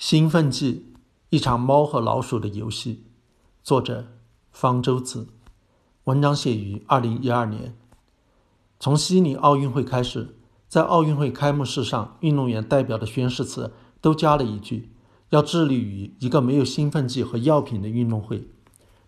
[0.00, 0.86] 兴奋剂，
[1.28, 3.04] 一场猫和老鼠的游戏。
[3.62, 4.06] 作者：
[4.50, 5.28] 方舟子。
[6.04, 7.76] 文章写于二零一二年。
[8.78, 10.36] 从悉尼奥运会开始，
[10.68, 14.90] 在奥运会开幕式上，运动员代表的宣誓词都加了一句：
[15.28, 18.48] 要致力于一个没有兴奋剂和药品的运动会。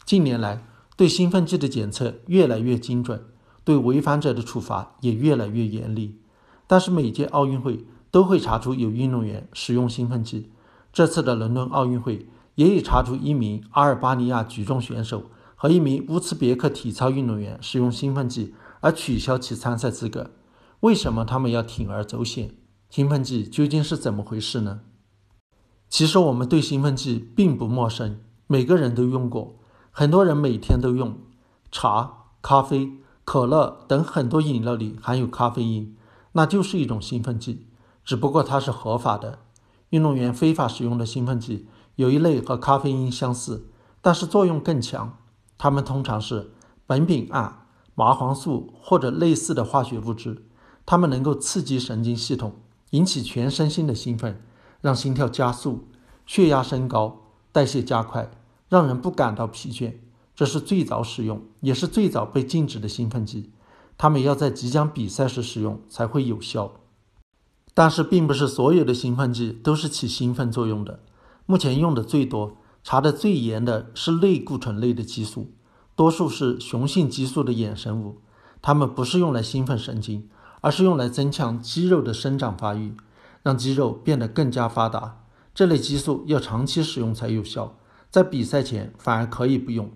[0.05, 0.63] 近年来，
[0.99, 3.25] 对兴奋剂的检测越来越精准，
[3.65, 6.21] 对违反者的处罚也越来越严厉。
[6.67, 10.51] 但是每届奥运会都会查出有运动员使用兴奋剂。
[10.93, 20.31] 这次的伦敦奥运会也已查出一名阿尔巴尼亚举重选手和一名乌兹别克体操运动员使用兴奋剂，而取消其参赛资格。
[20.81, 22.55] 为什么他们要铤而走险？
[22.91, 24.81] 兴奋剂究竟是怎么回事呢？
[25.89, 29.57] 其实我们对兴奋剂并不陌生，每个人都用过，
[29.91, 31.17] 很多人每天都用。
[31.71, 32.91] 茶、咖啡、
[33.25, 35.97] 可乐等很多饮料里含有咖啡因，
[36.33, 37.67] 那就是一种兴奋剂，
[38.05, 39.39] 只不过它是合法的。
[39.93, 43.69] 运动员非法使用的兴奋剂有一类和咖啡因相似，
[44.01, 45.19] 但是作用更强。
[45.59, 46.51] 它们通常是
[46.89, 50.47] 苯丙胺、麻黄素或者类似的化学物质。
[50.87, 52.55] 它们能够刺激神经系统，
[52.91, 54.43] 引起全身性的兴奋，
[54.81, 55.87] 让心跳加速、
[56.25, 58.31] 血压升高、代谢加快，
[58.71, 59.93] 让人不感到疲倦。
[60.35, 63.51] 这是最早使用，也是最早被禁止的兴奋剂。
[63.99, 66.73] 它们要在即将比赛时使用才会有效。
[67.75, 71.01] 但是，并不是所有的兴奋剂都是起兴奋作用的。
[71.47, 75.53] 目前用的最多、查的最严的是类固醇类的激素，
[75.97, 78.19] 多数是雄性激素的衍生物。
[78.61, 80.29] 它们不是用来兴奋神经，
[80.61, 82.95] 而是用来增强肌肉的生长发育，
[83.43, 85.25] 让肌肉变得更加发达。
[85.55, 87.77] 这类激素要长期使用才有效，
[88.11, 89.91] 在比赛前反而可以不用。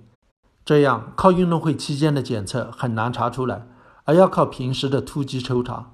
[0.65, 3.69] 这样，靠运动会期间的检测很难查出来，
[4.05, 5.93] 而要靠平时的突击抽查。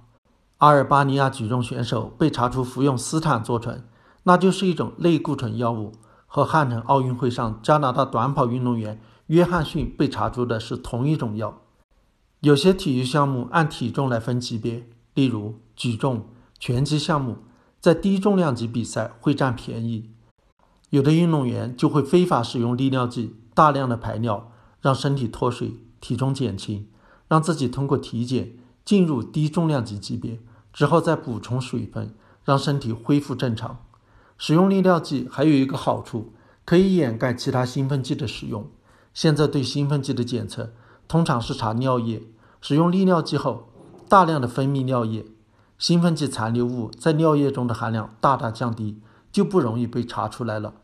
[0.62, 3.84] 阿尔巴尼亚举重选手被查出服用斯坦唑醇，
[4.22, 5.90] 那就是一种类固醇药物，
[6.28, 11.62] 和汉城奥运会上加拿大短跑运动员约翰逊被查出的是同一种药。
[12.42, 16.28] 有些体育项目按体重来分级别，例如举重、
[16.60, 17.38] 拳击项目，
[17.80, 20.10] 在低重量级比赛会占便宜。
[20.90, 26.86] 有的运动员就会非法使用利尿剂，大量的排尿，让身体脱水，体重减轻，
[27.26, 28.52] 让自己通过体检
[28.84, 30.38] 进入低重量级级别。
[30.72, 33.84] 之后再补充水分，让身体恢复正常。
[34.38, 36.32] 使用利尿剂还有一个好处，
[36.64, 38.70] 可以掩盖其他兴奋剂的使用。
[39.14, 40.72] 现在对兴奋剂的检测
[41.06, 42.22] 通常是查尿液，
[42.60, 43.68] 使用利尿剂后，
[44.08, 45.26] 大量的分泌尿液，
[45.78, 49.00] 兴奋剂残留物在尿液中的含量大大降低，
[49.30, 50.74] 就不容易被查出来了。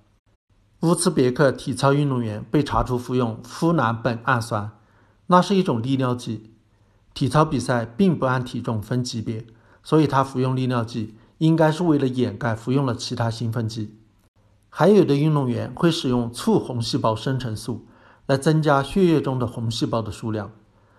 [0.83, 4.71] 乌兹别克体操运动员被查出服用呋喃苯氨酸，
[5.27, 6.53] 那是一种利尿剂。
[7.15, 9.45] 体操比赛并不按体重分级别。
[9.89, 13.97] 所以他服用利尿剂应该是为了掩盖服用了其他兴奋剂。
[14.69, 17.87] 还有的运动员会使用促红细胞生成素
[18.27, 20.51] 来增加血液中的红细胞的数量。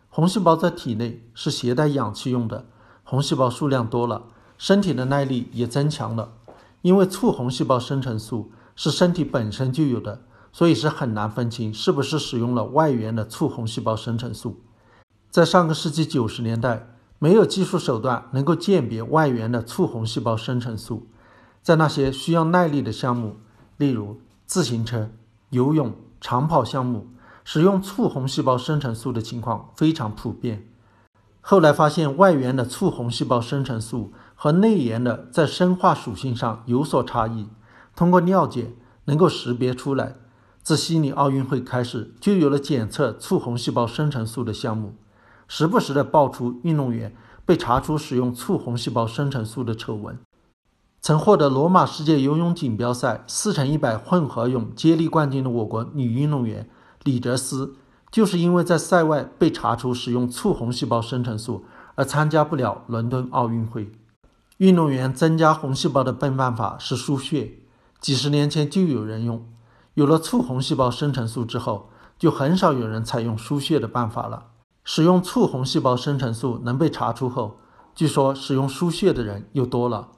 [0.10, 2.66] 红细胞在体内是携带氧气用的，
[3.04, 4.24] 红细胞数量多了，
[4.58, 6.34] 身体的耐力也增强了。
[6.82, 14.62] 因为促红细胞生成素是身体本身就有的，所以是很难分清是不是使用了外源的促红细胞生成素。
[15.30, 16.89] 在上个世纪九十年代。
[17.19, 21.07] 没有技术手段能够鉴别外源的促红细胞生成素，
[21.62, 23.35] 在那些需要耐力的项目，
[23.75, 25.09] 例如自行车、
[25.50, 27.08] 游泳、长跑项目，
[27.44, 30.66] 使用促红细胞生成素的情况非常普遍。
[31.41, 37.47] 后来发现，外源的促红细胞生成素和内源的在生化属性上有所差异，
[37.96, 38.74] 通过尿检
[39.06, 40.16] 能够识别出来。
[40.62, 44.96] 自悉尼奥运会开始，就有了检测促红细胞生成素的项目。
[45.50, 50.18] 时不时的爆出运动员被查出使用促红细胞生成素的丑闻。
[51.02, 56.70] 曾获得罗马世界游泳锦标赛四乘一百混合泳接力冠军的我国女运动员
[57.04, 57.74] 李哲思，
[58.12, 61.66] 就是因为在赛外被查出使用促红细胞生成素
[61.96, 63.92] 而参加不了伦敦奥运会。
[64.58, 67.54] 运动员增加红细胞的笨办法是输血，
[68.00, 69.47] 几十年前就有人用，
[69.96, 71.90] 有了促红细胞生成素之后，
[72.20, 74.47] 就很少有人采用输血的办法了。
[74.91, 77.59] 使用促红细胞生成素能被查出后，
[77.94, 80.09] 据说使用输血的人又多了。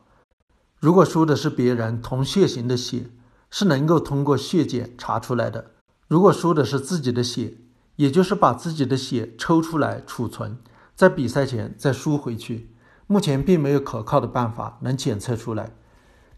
[0.79, 3.09] 如果输的是别人同血型的血，
[3.49, 5.65] 是能够通过血检查出来的；
[6.07, 7.57] 如果输的是自己的血，
[7.97, 10.57] 也就是把自己的血抽出来储存，
[10.95, 12.73] 在比赛前再输回去，
[13.07, 15.75] 目前并没有可靠的办法能检测出来。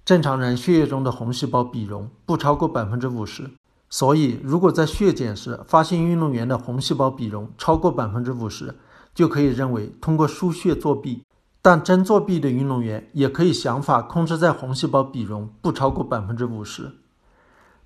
[0.04, 3.52] 正常人血液中的红细胞比容不超过百分之五十。
[3.96, 8.74] 所以，如果在血检时发现运动员的红细胞比容超过百分之五十，
[9.14, 11.22] 就可以认为通过输血作弊。
[11.62, 16.94] 但真作弊的运动员也可以想法控制在红细胞比容不超过百分之五十。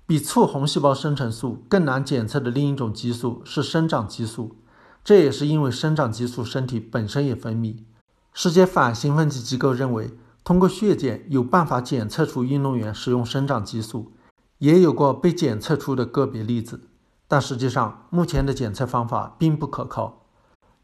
[0.06, 4.56] 比促红细胞生成素更难检测的另一种激素是生长激素，
[5.04, 7.76] 这也是因为生长激素身体本身也分泌。
[8.32, 10.12] 世界反兴奋剂机构认为，
[10.42, 14.12] 通过血检有办法检测出运动员使用生长激素，
[14.58, 16.80] 也有过被检测出的个别例子，
[17.26, 20.24] 但实际上目前的检测方法并不可靠。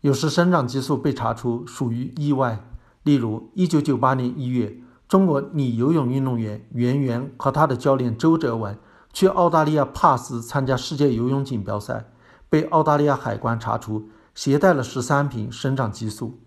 [0.01, 2.65] 有时生长激素被查出属于意外。
[3.03, 8.79] 例如，一九九八年一月，中国女游泳运动员袁媛和她的教练周哲文
[9.13, 12.11] 去澳大利亚帕斯参加世界游泳锦标赛，
[12.49, 16.41] 被澳大利亚海关查出携带了十三瓶生长激素。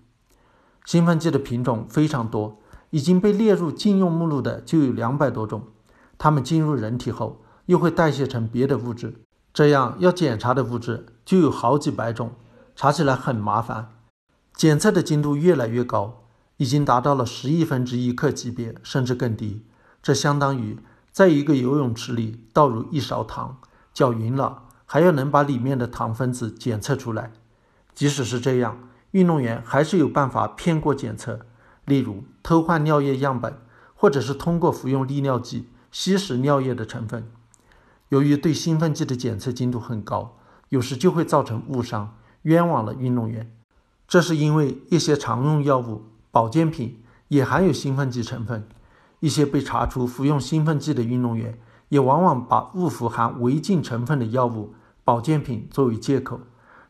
[0.86, 2.58] 兴奋剂的品种非常多，
[2.90, 5.64] 已经被列入禁用目录的就有两百多种。
[6.18, 9.22] 它们进入人体后，又会代谢成别的物质，
[9.54, 12.32] 这样要检查的物质就有好几百种，
[12.76, 13.90] 查起来很麻烦，
[14.54, 16.24] 检测的精度越来越高。
[16.60, 19.64] 已经达到了十亿分之一克级别，甚至更低。
[20.02, 20.80] 这相当于
[21.12, 23.60] 在一个游泳池里倒入一勺糖，
[23.94, 27.32] 搅匀了，还要能把里面的糖分子检测出来。
[27.94, 28.80] 即使是这样，
[29.12, 31.42] 运动员还是有办法骗过检测，
[31.86, 33.60] 例如偷换尿液样本，
[33.94, 37.30] 或者是通过服用利尿剂吸食尿液的成分。
[38.10, 40.38] 由于对兴奋剂的检测精度很高，
[40.70, 43.52] 有时就会造成误伤，冤枉了运动员。
[44.08, 46.04] 这是因为一些常用药物。
[46.30, 48.68] 保健品也含有兴奋剂成分，
[49.22, 51.58] 一些被查出服用兴奋剂的运动员，
[51.90, 56.42] 也往往把误服含违禁成分的药物、保健品作为借口。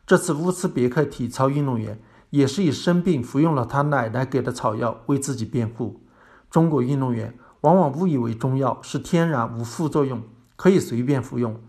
[0.06, 1.98] 这次乌兹别克体操运动员
[2.28, 6.02] 也是以生病服用了他奶奶给的草药为自己辩护。
[6.50, 10.22] 中国运动员往往误以为中药是天然无副作用，
[10.56, 11.60] 可以随便服用，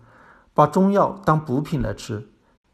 [0.54, 2.28] 把中药当补品来吃。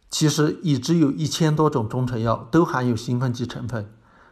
[0.09, 3.89] 其实已知有一千多种中成药都含有兴奋剂成分。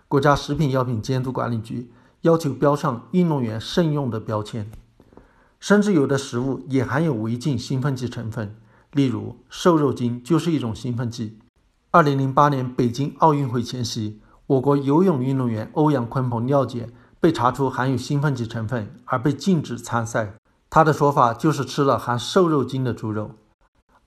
[0.07, 1.91] 国家食品药品监督管理局
[2.21, 4.69] 要求标上运动员慎用的标签，
[5.59, 8.55] 甚至有的食物也含有违禁兴奋剂成分，
[8.91, 11.39] 例如瘦肉精就是一种兴奋剂。
[11.91, 16.91] 二零零八年北京奥运会前夕，我国游泳运动员欧阳鲲鹏尿检
[17.23, 20.33] 被查出含有兴奋剂成分，而被禁止参赛。
[20.69, 23.31] 他的说法就是吃了含瘦肉精的猪肉。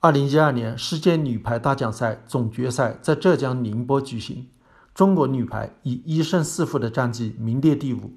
[0.01, 4.49] 二零一二年世界女排大奖赛总决赛在浙江宁波举行。
[4.93, 8.13] 中国女排以一胜四负的战绩名列第五。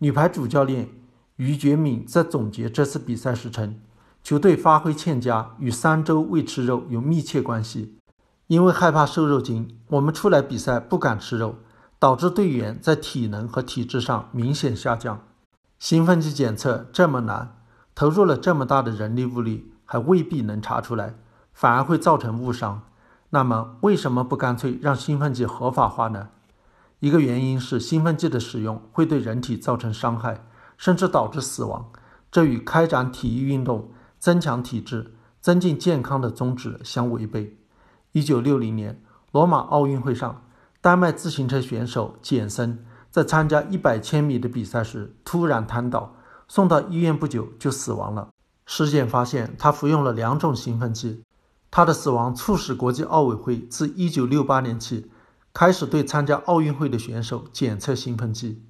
[0.00, 0.90] 女排主教练
[1.36, 3.80] 于觉敏在总结这次比赛时称，
[4.22, 7.96] 球队发挥欠佳与三周未吃肉有密切关系。
[8.48, 11.54] 因为害怕瘦肉精，我们出来比赛不敢吃肉，
[12.04, 15.22] 导致队员在体能和体质上明显下降。
[15.78, 17.56] 兴奋剂检测这么难，
[17.94, 21.14] 投入了这么大的人力物力，还未必能查出来，
[21.54, 22.82] 反而会造成误伤。
[23.30, 26.28] 那么为什么不干脆让兴奋剂合法化呢？
[27.00, 30.44] 一个原因是兴奋剂的使用会对人体造成伤害，
[30.76, 31.90] 甚至导致死亡，
[32.30, 37.56] 这与开展体育运动、增强体质、增进健康的宗旨相违背。
[38.12, 39.02] 一九六零年
[39.32, 40.42] 罗马奥运会上，
[40.84, 46.14] 丹麦自行车选手简森在参加一百千米的比赛时突然瘫倒，
[46.46, 48.28] 送到医院不久就死亡了。
[48.66, 51.22] 尸检发现他服用了两种兴奋剂。
[51.70, 55.10] 他的死亡促使国际奥委会自1968年起
[55.54, 58.62] 开始对参加奥运会的选手检测兴奋剂。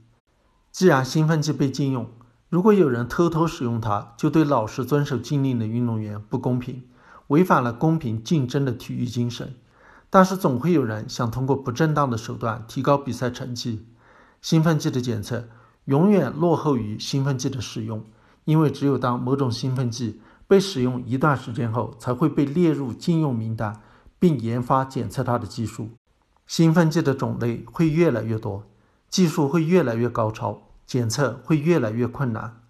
[0.70, 2.08] 既然兴奋剂被禁用，
[2.48, 6.84] 如果有人偷偷使用它，就对老实遵守禁令的运动员不公平，
[7.26, 9.56] 违反了公平竞争的体育精神。
[10.14, 13.88] 但是总会有人想通过不正当的手段提高比赛成绩。
[14.40, 15.48] 兴奋剂的检测
[15.86, 18.04] 永远落后于兴奋剂的使用，
[18.44, 20.20] 因为只有当某种兴奋剂。
[20.46, 23.80] 被使用一段时间后，才会被列入禁用名单，
[24.20, 25.90] 并研发检测它的技术。
[26.46, 28.62] 兴奋剂的种类会越来越多，
[29.10, 32.60] 技术会越来越高超，检测会越来越困难。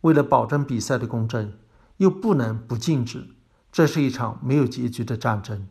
[0.00, 1.52] 为了保证比赛的公正，
[1.98, 3.26] 又不能不禁止，
[3.70, 5.68] 这是一场没有结局的战争。